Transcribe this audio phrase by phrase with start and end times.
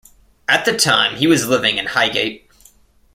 [0.47, 2.49] At the time he was living in Highgate.